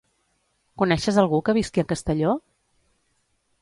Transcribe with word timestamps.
Coneixes 0.83 1.21
algú 1.25 1.43
que 1.51 1.57
visqui 1.59 1.85
a 1.85 1.87
Castelló? 1.95 2.35